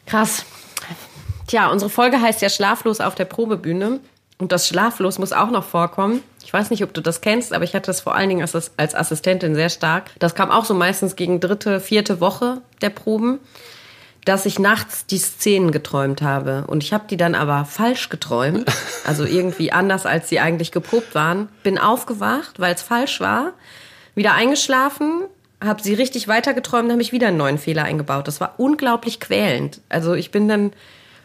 [0.07, 0.45] Krass.
[1.47, 4.01] Tja, unsere Folge heißt ja Schlaflos auf der Probebühne.
[4.39, 6.23] Und das Schlaflos muss auch noch vorkommen.
[6.43, 8.73] Ich weiß nicht, ob du das kennst, aber ich hatte das vor allen Dingen als,
[8.77, 10.11] als Assistentin sehr stark.
[10.19, 13.39] Das kam auch so meistens gegen dritte, vierte Woche der Proben,
[14.25, 16.65] dass ich nachts die Szenen geträumt habe.
[16.67, 18.71] Und ich habe die dann aber falsch geträumt.
[19.07, 21.49] Also irgendwie anders, als sie eigentlich geprobt waren.
[21.65, 23.55] Bin aufgewacht, weil es falsch war.
[24.15, 25.23] Wieder eingeschlafen,
[25.61, 28.29] habe sie richtig weitergeträumt, habe ich wieder einen neuen Fehler eingebaut.
[28.29, 29.81] Das war unglaublich quälend.
[29.89, 30.73] Also ich bin dann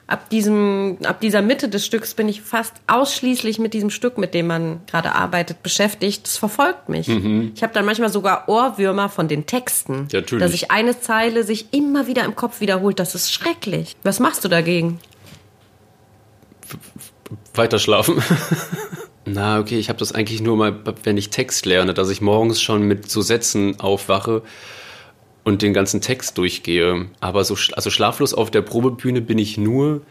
[0.08, 4.34] ab diesem, ab dieser Mitte des Stücks bin ich fast ausschließlich mit diesem Stück, mit
[4.34, 6.26] dem man gerade arbeitet, beschäftigt.
[6.26, 7.10] Das verfolgt mich.
[7.10, 10.08] Ich habe dann manchmal sogar Ohrwürmer von den Texten.
[10.12, 10.22] Ja.
[10.22, 13.00] Dass sich eine Zeile sich immer wieder im Kopf wiederholt.
[13.00, 13.96] Das ist schrecklich.
[14.04, 15.00] Was machst du dagegen?
[17.54, 18.22] Weiter schlafen.
[19.26, 22.62] Na, okay, ich habe das eigentlich nur mal, wenn ich Text lerne, dass ich morgens
[22.62, 24.44] schon mit so Sätzen aufwache
[25.46, 27.06] und den ganzen Text durchgehe.
[27.22, 30.02] Aber so, also schlaflos auf der Probebühne bin ich nur,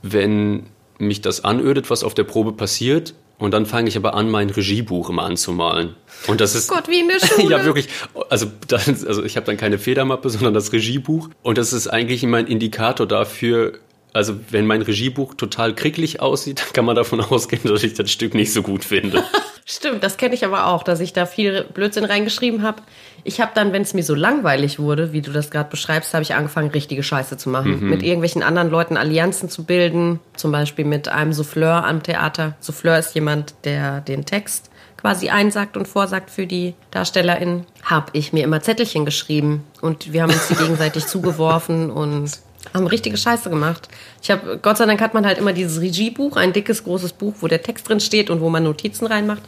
[0.00, 0.66] wenn
[0.98, 3.14] mich das anödet, was auf der Probe passiert.
[3.36, 5.96] Und dann fange ich aber an, mein Regiebuch immer anzumalen.
[6.28, 6.68] Und das ist.
[6.68, 7.50] Gott, wie in der Schule.
[7.50, 7.88] ja, wirklich.
[8.30, 11.28] Also, dann, also ich habe dann keine Federmappe, sondern das Regiebuch.
[11.42, 13.80] Und das ist eigentlich immer ein Indikator dafür,
[14.14, 18.10] also wenn mein Regiebuch total kricklig aussieht, dann kann man davon ausgehen, dass ich das
[18.10, 19.24] Stück nicht so gut finde.
[19.66, 22.82] Stimmt, das kenne ich aber auch, dass ich da viel Blödsinn reingeschrieben habe.
[23.26, 26.22] Ich habe dann, wenn es mir so langweilig wurde, wie du das gerade beschreibst, habe
[26.22, 27.88] ich angefangen, richtige Scheiße zu machen.
[27.88, 30.20] Mit irgendwelchen anderen Leuten Allianzen zu bilden.
[30.36, 32.54] Zum Beispiel mit einem Souffleur am Theater.
[32.60, 34.70] Souffleur ist jemand, der den Text
[35.04, 37.66] quasi einsagt und vorsagt für die DarstellerInnen.
[37.82, 39.64] Habe ich mir immer Zettelchen geschrieben.
[39.80, 42.30] Und wir haben uns die gegenseitig zugeworfen und
[42.72, 43.88] haben richtige Scheiße gemacht.
[44.22, 47.34] Ich habe, Gott sei Dank hat man halt immer dieses Regiebuch, ein dickes, großes Buch,
[47.40, 49.42] wo der Text drin steht und wo man Notizen reinmacht,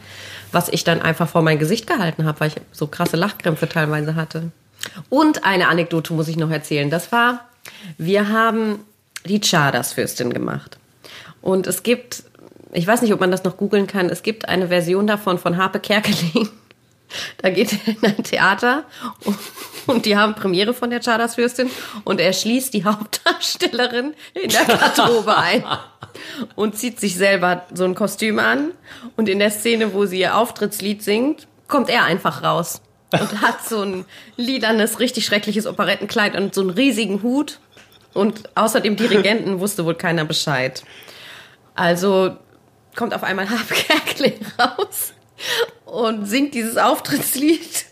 [0.51, 4.15] was ich dann einfach vor mein Gesicht gehalten habe, weil ich so krasse Lachkrämpfe teilweise
[4.15, 4.51] hatte.
[5.09, 6.89] Und eine Anekdote muss ich noch erzählen.
[6.89, 7.45] Das war,
[7.97, 8.79] wir haben
[9.25, 10.77] die Chardas-Fürstin gemacht.
[11.41, 12.23] Und es gibt,
[12.71, 15.57] ich weiß nicht, ob man das noch googeln kann, es gibt eine Version davon von
[15.57, 16.49] Harpe Kerkeling.
[17.37, 18.83] Da geht er in ein Theater
[19.23, 19.37] und,
[19.87, 21.69] und die haben Premiere von der Chardas-Fürstin
[22.03, 25.63] und er schließt die Hauptdarstellerin in der Garderobe ein
[26.55, 28.71] und zieht sich selber so ein Kostüm an
[29.15, 33.65] und in der Szene, wo sie ihr Auftrittslied singt, kommt er einfach raus und hat
[33.67, 37.59] so ein liedernes, richtig schreckliches Operettenkleid und so einen riesigen Hut
[38.13, 40.83] und außer dem Dirigenten wusste wohl keiner Bescheid.
[41.75, 42.35] Also
[42.95, 45.13] kommt auf einmal Harpe Kerkeling raus
[45.85, 47.86] und singt dieses Auftrittslied.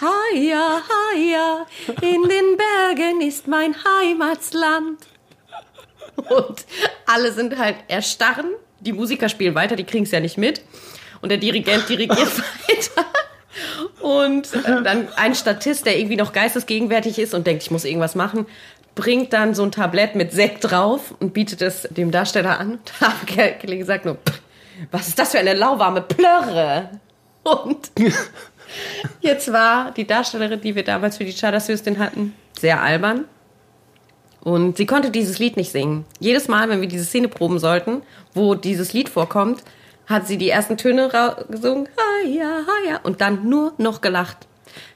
[0.00, 1.66] Haja, haja,
[2.00, 4.98] in den Bergen ist mein Heimatsland.
[6.16, 6.64] Und
[7.06, 8.46] alle sind halt erstarren.
[8.80, 10.62] Die Musiker spielen weiter, die kriegen es ja nicht mit.
[11.20, 12.18] und der Dirigent dirigiert
[12.68, 13.06] weiter.
[14.00, 18.46] Und dann ein Statist, der irgendwie noch geistesgegenwärtig ist und denkt, ich muss irgendwas machen,
[18.94, 22.78] bringt dann so ein Tablett mit Sekt drauf und bietet es dem Darsteller an.
[23.00, 24.18] Da habe ich gesagt nur,
[24.90, 26.90] was ist das für eine lauwarme Plörre?
[27.42, 27.90] Und
[29.20, 33.24] jetzt war die Darstellerin, die wir damals für die Chartersüstin hatten, sehr albern.
[34.40, 36.04] Und sie konnte dieses Lied nicht singen.
[36.20, 38.02] Jedes Mal, wenn wir diese Szene proben sollten,
[38.32, 39.64] wo dieses Lied vorkommt,
[40.06, 41.10] hat sie die ersten Töne
[41.48, 44.46] gesungen, ha ja, ha ja, und dann nur noch gelacht.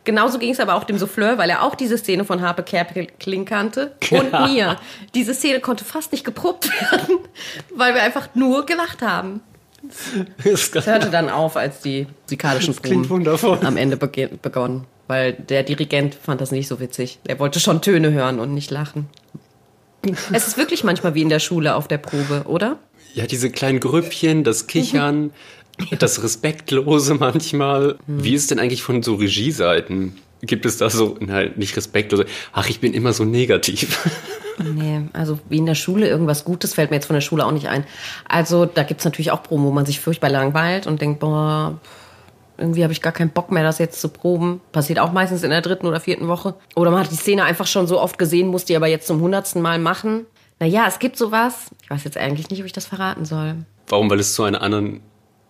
[0.04, 3.44] Genauso ging es aber auch dem Souffleur, weil er auch diese Szene von Harpe Kerkeling
[3.44, 4.76] kannte und mir.
[5.14, 7.18] Diese Szene konnte fast nicht geprobt werden,
[7.74, 9.42] weil wir einfach nur gelacht haben.
[10.44, 13.26] Es hörte dann auf, als die musikalischen Proben
[13.64, 17.18] am Ende begonnen, weil der Dirigent fand das nicht so witzig.
[17.26, 19.08] Er wollte schon Töne hören und nicht lachen.
[20.32, 22.78] Es ist wirklich manchmal wie in der Schule auf der Probe, oder?
[23.14, 25.32] Ja, diese kleinen Grüppchen, das Kichern,
[25.98, 27.98] das Respektlose manchmal.
[28.06, 28.24] Mhm.
[28.24, 30.16] Wie ist es denn eigentlich von so Regieseiten?
[30.42, 34.08] Gibt es da so, nein, nicht respektlose, ach, ich bin immer so negativ.
[34.62, 37.52] Nee, also wie in der Schule irgendwas Gutes fällt mir jetzt von der Schule auch
[37.52, 37.84] nicht ein.
[38.28, 41.78] Also da gibt es natürlich auch Proben, wo man sich furchtbar langweilt und denkt, boah,
[42.58, 44.60] irgendwie habe ich gar keinen Bock mehr, das jetzt zu proben.
[44.72, 46.54] Passiert auch meistens in der dritten oder vierten Woche.
[46.76, 49.20] Oder man hat die Szene einfach schon so oft gesehen, muss die aber jetzt zum
[49.20, 50.26] hundertsten Mal machen.
[50.58, 51.70] Naja, es gibt sowas.
[51.82, 53.56] Ich weiß jetzt eigentlich nicht, ob ich das verraten soll.
[53.88, 54.10] Warum?
[54.10, 55.00] Weil es zu einer anderen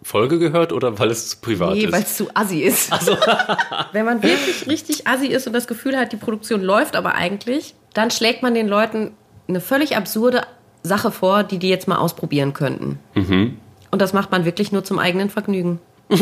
[0.02, 1.86] Folge gehört oder weil es zu privat nee, ist?
[1.86, 2.92] Nee, weil es zu assi ist.
[2.92, 3.16] Also.
[3.92, 7.74] Wenn man wirklich richtig assi ist und das Gefühl hat, die Produktion läuft aber eigentlich,
[7.94, 9.12] dann schlägt man den Leuten
[9.48, 10.42] eine völlig absurde
[10.82, 12.98] Sache vor, die die jetzt mal ausprobieren könnten.
[13.14, 13.58] Mhm.
[13.90, 15.80] Und das macht man wirklich nur zum eigenen Vergnügen.
[16.08, 16.20] und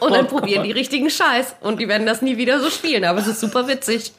[0.00, 3.18] dann oh probieren die richtigen Scheiß und die werden das nie wieder so spielen, aber
[3.18, 4.12] es ist super witzig.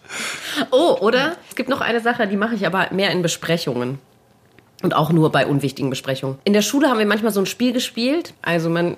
[0.72, 1.36] Oh, oder?
[1.50, 4.00] Es gibt noch eine Sache, die mache ich aber mehr in Besprechungen.
[4.84, 6.38] Und auch nur bei unwichtigen Besprechungen.
[6.44, 8.34] In der Schule haben wir manchmal so ein Spiel gespielt.
[8.42, 8.98] Also man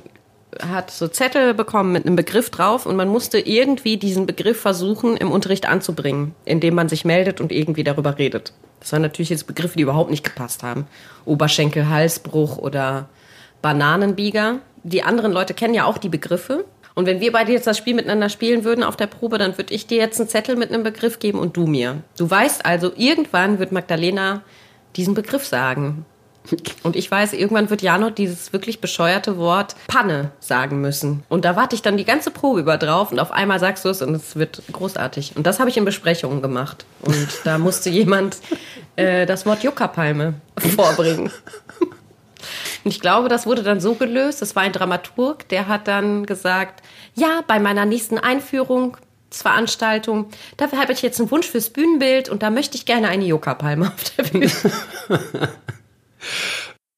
[0.59, 5.17] hat so Zettel bekommen mit einem Begriff drauf und man musste irgendwie diesen Begriff versuchen
[5.17, 8.53] im Unterricht anzubringen, indem man sich meldet und irgendwie darüber redet.
[8.79, 10.87] Das waren natürlich jetzt Begriffe, die überhaupt nicht gepasst haben.
[11.25, 13.09] Oberschenkel, Halsbruch oder
[13.61, 14.59] Bananenbieger.
[14.83, 16.65] Die anderen Leute kennen ja auch die Begriffe.
[16.95, 19.73] Und wenn wir beide jetzt das Spiel miteinander spielen würden auf der Probe, dann würde
[19.73, 22.01] ich dir jetzt einen Zettel mit einem Begriff geben und du mir.
[22.17, 24.41] Du weißt also, irgendwann wird Magdalena
[24.95, 26.05] diesen Begriff sagen.
[26.83, 31.23] Und ich weiß, irgendwann wird Jano dieses wirklich bescheuerte Wort Panne sagen müssen.
[31.29, 33.89] Und da warte ich dann die ganze Probe über drauf und auf einmal sagst du
[33.89, 35.33] es und es wird großartig.
[35.35, 36.85] Und das habe ich in Besprechungen gemacht.
[37.01, 38.37] Und da musste jemand
[38.95, 40.35] äh, das Wort Juckerpalme
[40.75, 41.31] vorbringen.
[42.83, 44.41] Und ich glaube, das wurde dann so gelöst.
[44.41, 46.81] Das war ein Dramaturg, der hat dann gesagt,
[47.15, 52.49] ja, bei meiner nächsten Einführungsveranstaltung, dafür habe ich jetzt einen Wunsch fürs Bühnenbild und da
[52.49, 54.49] möchte ich gerne eine Yucca-Palme auf der Bühne.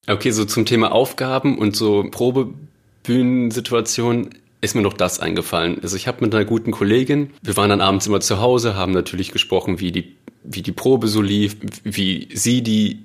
[0.08, 4.30] okay, so zum Thema Aufgaben und so Probebühnensituationen
[4.62, 5.80] ist mir noch das eingefallen.
[5.82, 8.92] Also ich habe mit einer guten Kollegin, wir waren dann abends immer zu Hause, haben
[8.92, 13.00] natürlich gesprochen, wie die, wie die Probe so lief, wie sie die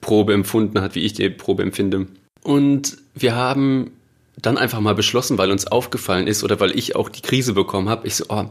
[0.00, 2.06] Probe empfunden hat, wie ich die Probe empfinde.
[2.42, 3.90] Und wir haben
[4.40, 7.88] dann einfach mal beschlossen, weil uns aufgefallen ist oder weil ich auch die Krise bekommen
[7.88, 8.44] habe, ich so, oh,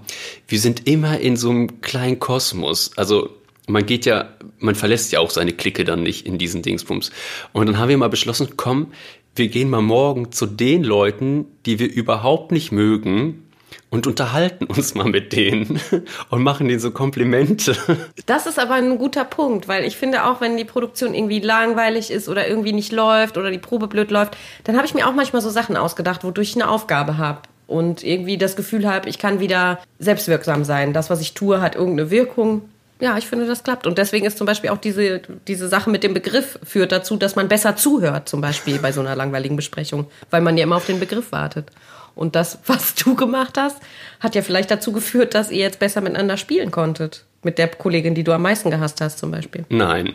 [0.47, 2.91] wir sind immer in so einem kleinen Kosmos.
[2.97, 3.29] Also
[3.67, 7.11] man geht ja, man verlässt ja auch seine Clique dann nicht in diesen Dingsbums.
[7.53, 8.93] Und dann haben wir mal beschlossen, komm,
[9.35, 13.43] wir gehen mal morgen zu den Leuten, die wir überhaupt nicht mögen
[13.89, 15.79] und unterhalten uns mal mit denen
[16.29, 17.75] und machen denen so Komplimente.
[18.25, 22.11] Das ist aber ein guter Punkt, weil ich finde auch, wenn die Produktion irgendwie langweilig
[22.11, 25.13] ist oder irgendwie nicht läuft oder die Probe blöd läuft, dann habe ich mir auch
[25.13, 29.17] manchmal so Sachen ausgedacht, wodurch ich eine Aufgabe habe und irgendwie das Gefühl habe, ich
[29.17, 30.93] kann wieder selbstwirksam sein.
[30.93, 32.63] Das, was ich tue, hat irgendeine Wirkung.
[32.99, 33.85] Ja, ich finde, das klappt.
[33.85, 37.35] Und deswegen ist zum Beispiel auch diese, diese Sache mit dem Begriff führt dazu, dass
[37.35, 40.87] man besser zuhört, zum Beispiel bei so einer langweiligen Besprechung, weil man ja immer auf
[40.87, 41.69] den Begriff wartet.
[42.15, 43.77] Und das, was du gemacht hast,
[44.19, 47.23] hat ja vielleicht dazu geführt, dass ihr jetzt besser miteinander spielen konntet.
[47.43, 49.65] Mit der Kollegin, die du am meisten gehasst hast, zum Beispiel.
[49.69, 50.13] Nein.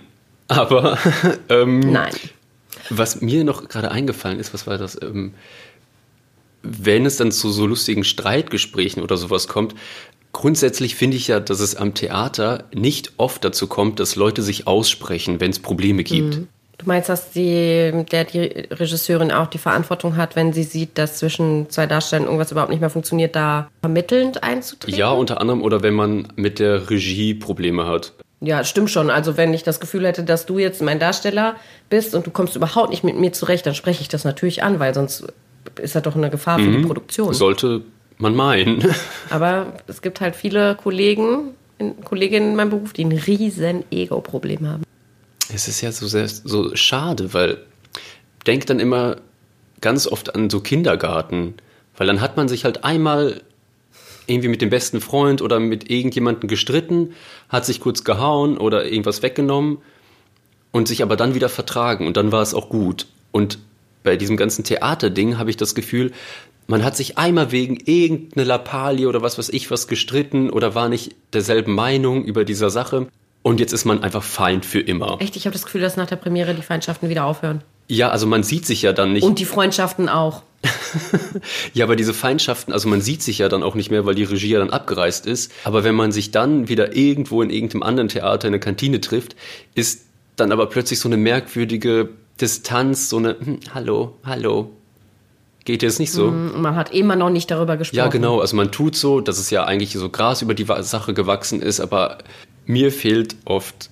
[0.48, 0.98] Aber.
[1.48, 2.12] Ähm, Nein.
[2.90, 5.00] Was mir noch gerade eingefallen ist, was war das?
[5.00, 5.34] Ähm,
[6.62, 9.74] wenn es dann zu so lustigen Streitgesprächen oder sowas kommt,
[10.32, 14.66] grundsätzlich finde ich ja, dass es am Theater nicht oft dazu kommt, dass Leute sich
[14.66, 16.36] aussprechen, wenn es Probleme gibt.
[16.36, 16.48] Mhm.
[16.78, 21.18] Du meinst, dass die, der, die Regisseurin auch die Verantwortung hat, wenn sie sieht, dass
[21.18, 24.98] zwischen zwei Darstellern irgendwas überhaupt nicht mehr funktioniert, da vermittelnd einzutreten?
[24.98, 28.14] Ja, unter anderem oder wenn man mit der Regie Probleme hat.
[28.40, 29.10] Ja, stimmt schon.
[29.10, 31.54] Also wenn ich das Gefühl hätte, dass du jetzt mein Darsteller
[31.88, 34.80] bist und du kommst überhaupt nicht mit mir zurecht, dann spreche ich das natürlich an,
[34.80, 35.24] weil sonst
[35.80, 36.78] ist das doch eine Gefahr für mhm.
[36.78, 37.32] die Produktion.
[37.32, 37.82] Sollte
[38.18, 38.84] man meinen.
[39.30, 41.54] Aber es gibt halt viele Kollegen,
[42.04, 44.82] Kolleginnen in meinem Beruf, die ein riesen Ego-Problem haben.
[45.54, 47.58] Es ist ja so, sehr, so schade, weil
[48.46, 49.16] denke dann immer
[49.80, 51.54] ganz oft an so Kindergarten,
[51.96, 53.42] weil dann hat man sich halt einmal
[54.26, 57.14] irgendwie mit dem besten Freund oder mit irgendjemandem gestritten,
[57.48, 59.78] hat sich kurz gehauen oder irgendwas weggenommen
[60.70, 63.06] und sich aber dann wieder vertragen und dann war es auch gut.
[63.32, 63.58] Und
[64.02, 66.12] bei diesem ganzen Theaterding habe ich das Gefühl,
[66.72, 70.88] man hat sich einmal wegen irgendeine Lappalie oder was weiß ich was gestritten oder war
[70.88, 73.08] nicht derselben Meinung über dieser Sache
[73.42, 75.18] und jetzt ist man einfach Feind für immer.
[75.20, 77.62] Echt, ich habe das Gefühl, dass nach der Premiere die Feindschaften wieder aufhören.
[77.88, 79.22] Ja, also man sieht sich ja dann nicht.
[79.22, 80.44] Und die Freundschaften auch.
[81.74, 84.24] ja, aber diese Feindschaften, also man sieht sich ja dann auch nicht mehr, weil die
[84.24, 85.52] Regie ja dann abgereist ist.
[85.64, 89.36] Aber wenn man sich dann wieder irgendwo in irgendeinem anderen Theater in der Kantine trifft,
[89.74, 90.06] ist
[90.36, 92.08] dann aber plötzlich so eine merkwürdige
[92.40, 94.70] Distanz, so eine hm, Hallo, hallo.
[95.64, 96.30] Geht jetzt nicht so?
[96.30, 97.98] Mm, man hat immer noch nicht darüber gesprochen.
[97.98, 98.40] Ja, genau.
[98.40, 101.80] Also man tut so, dass es ja eigentlich so Gras über die Sache gewachsen ist,
[101.80, 102.18] aber
[102.66, 103.90] mir fehlt oft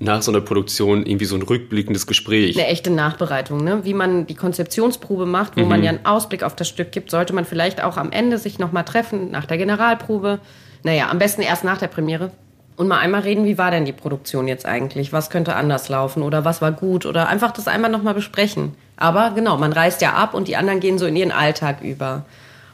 [0.00, 2.56] nach so einer Produktion irgendwie so ein rückblickendes Gespräch.
[2.56, 3.84] Eine echte Nachbereitung, ne?
[3.84, 5.68] Wie man die Konzeptionsprobe macht, wo mhm.
[5.68, 8.58] man ja einen Ausblick auf das Stück gibt, sollte man vielleicht auch am Ende sich
[8.58, 10.40] nochmal treffen, nach der Generalprobe.
[10.82, 12.30] Naja, am besten erst nach der Premiere.
[12.76, 15.12] Und mal einmal reden, wie war denn die Produktion jetzt eigentlich?
[15.12, 17.04] Was könnte anders laufen oder was war gut?
[17.04, 18.72] Oder einfach das einmal nochmal besprechen.
[19.00, 22.24] Aber genau, man reist ja ab und die anderen gehen so in ihren Alltag über.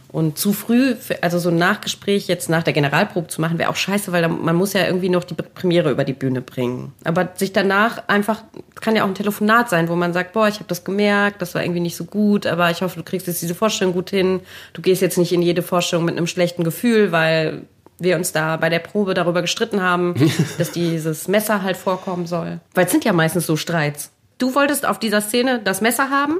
[0.08, 3.76] Und zu früh, also so ein Nachgespräch jetzt nach der Generalprobe zu machen, wäre auch
[3.76, 6.92] scheiße, weil man muss ja irgendwie noch die Premiere über die Bühne bringen.
[7.04, 8.42] Aber sich danach einfach,
[8.76, 11.54] kann ja auch ein Telefonat sein, wo man sagt, boah, ich habe das gemerkt, das
[11.54, 14.40] war irgendwie nicht so gut, aber ich hoffe, du kriegst jetzt diese Vorstellung gut hin.
[14.72, 17.62] Du gehst jetzt nicht in jede Vorstellung mit einem schlechten Gefühl, weil
[17.98, 20.14] wir uns da bei der Probe darüber gestritten haben,
[20.58, 22.60] dass dieses Messer halt vorkommen soll.
[22.74, 24.10] Weil es sind ja meistens so Streits.
[24.38, 26.38] Du wolltest auf dieser Szene das Messer haben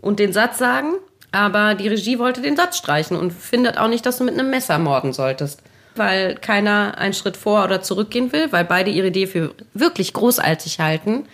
[0.00, 0.94] und den Satz sagen
[1.32, 4.50] aber die Regie wollte den Satz streichen und findet auch nicht, dass du mit einem
[4.50, 5.62] Messer morden solltest.
[5.94, 10.80] Weil keiner einen Schritt vor oder zurückgehen will, weil beide ihre Idee für wirklich großartig
[10.80, 11.26] halten,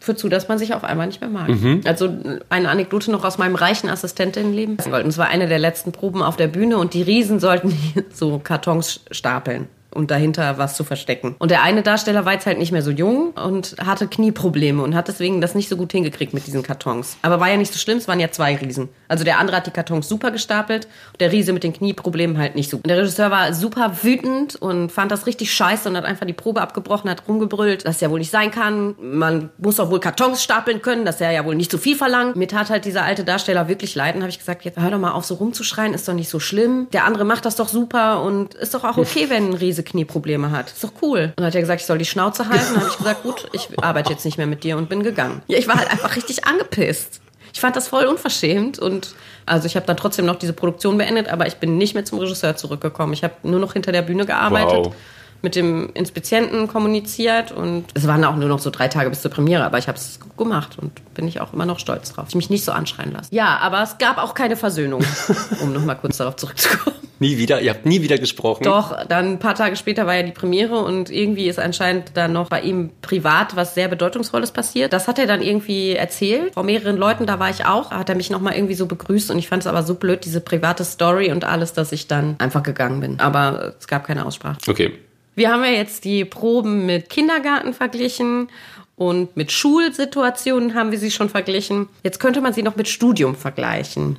[0.00, 1.48] führt zu, dass man sich auf einmal nicht mehr mag.
[1.48, 1.82] Mhm.
[1.84, 2.08] Also
[2.48, 4.78] eine Anekdote noch aus meinem reichen Assistentinnenleben.
[4.78, 7.76] Es war eine der letzten Proben auf der Bühne und die Riesen sollten
[8.12, 11.34] so Kartons stapeln und dahinter was zu verstecken.
[11.38, 14.94] Und der eine Darsteller war jetzt halt nicht mehr so jung und hatte Knieprobleme und
[14.94, 17.16] hat deswegen das nicht so gut hingekriegt mit diesen Kartons.
[17.22, 18.88] Aber war ja nicht so schlimm, es waren ja zwei Riesen.
[19.10, 20.86] Also der andere hat die Kartons super gestapelt,
[21.18, 22.88] der Riese mit den Knieproblemen halt nicht so gut.
[22.88, 26.60] Der Regisseur war super wütend und fand das richtig scheiße und hat einfach die Probe
[26.62, 28.94] abgebrochen, hat rumgebrüllt, dass ja wohl nicht sein kann.
[29.00, 32.36] Man muss doch wohl Kartons stapeln können, dass er ja wohl nicht zu viel verlangt.
[32.36, 34.98] Mir tat halt dieser alte Darsteller wirklich leid und habe ich gesagt, jetzt hör doch
[35.00, 36.86] mal auf so rumzuschreien, ist doch nicht so schlimm.
[36.92, 40.52] Der andere macht das doch super und ist doch auch okay, wenn ein Riese Knieprobleme
[40.52, 40.70] hat.
[40.70, 41.32] Ist doch cool.
[41.36, 42.74] Und hat er gesagt, ich soll die Schnauze halten.
[42.74, 45.42] Dann habe ich gesagt, gut, ich arbeite jetzt nicht mehr mit dir und bin gegangen.
[45.48, 47.20] Ja, ich war halt einfach richtig angepisst.
[47.52, 49.14] Ich fand das voll unverschämt und
[49.46, 52.18] also ich habe dann trotzdem noch diese Produktion beendet, aber ich bin nicht mehr zum
[52.18, 53.12] Regisseur zurückgekommen.
[53.12, 54.86] Ich habe nur noch hinter der Bühne gearbeitet.
[54.86, 54.94] Wow
[55.42, 59.30] mit dem Inspizienten kommuniziert und es waren auch nur noch so drei Tage bis zur
[59.30, 62.26] Premiere, aber ich habe es gemacht und bin ich auch immer noch stolz drauf.
[62.28, 63.34] Ich mich nicht so anschreien lassen.
[63.34, 65.04] Ja, aber es gab auch keine Versöhnung,
[65.62, 66.96] um noch mal kurz darauf zurückzukommen.
[67.20, 67.60] Nie wieder?
[67.60, 68.64] Ihr habt nie wieder gesprochen?
[68.64, 72.32] Doch, dann ein paar Tage später war ja die Premiere und irgendwie ist anscheinend dann
[72.32, 74.94] noch bei ihm privat was sehr Bedeutungsvolles passiert.
[74.94, 76.54] Das hat er dann irgendwie erzählt.
[76.54, 79.30] Vor mehreren Leuten, da war ich auch, hat er mich noch mal irgendwie so begrüßt
[79.30, 82.36] und ich fand es aber so blöd, diese private Story und alles, dass ich dann
[82.38, 83.20] einfach gegangen bin.
[83.20, 84.56] Aber es gab keine Aussprache.
[84.66, 84.94] Okay.
[85.40, 88.50] Wir haben ja jetzt die Proben mit Kindergarten verglichen
[88.94, 91.88] und mit Schulsituationen haben wir sie schon verglichen.
[92.04, 94.18] Jetzt könnte man sie noch mit Studium vergleichen.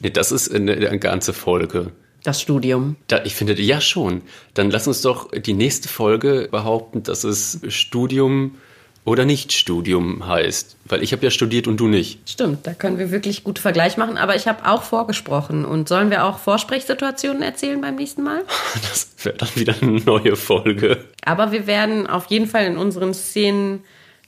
[0.00, 1.92] Nee, das ist eine, eine ganze Folge.
[2.24, 2.96] Das Studium.
[3.06, 4.20] Da, ich finde, ja schon.
[4.52, 8.56] Dann lass uns doch die nächste Folge behaupten, dass es Studium
[9.04, 10.76] oder Nicht-Studium heißt.
[10.84, 12.28] Weil ich habe ja studiert und du nicht.
[12.28, 14.18] Stimmt, da können wir wirklich gut Vergleich machen.
[14.18, 15.64] Aber ich habe auch vorgesprochen.
[15.64, 18.42] Und sollen wir auch Vorsprechsituationen erzählen beim nächsten Mal?
[18.82, 21.04] Das wäre dann wieder eine neue Folge.
[21.24, 23.80] Aber wir werden auf jeden Fall in unseren Szenen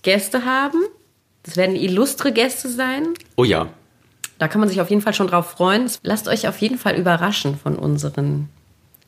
[0.02, 0.78] Gäste haben.
[1.44, 3.08] Das werden illustre Gäste sein.
[3.37, 3.68] Oh ja.
[4.38, 5.90] Da kann man sich auf jeden Fall schon drauf freuen.
[6.02, 8.48] Lasst euch auf jeden Fall überraschen von unseren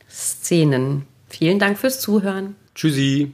[0.09, 1.05] Szenen.
[1.27, 2.55] Vielen Dank fürs Zuhören.
[2.73, 3.33] Tschüssi.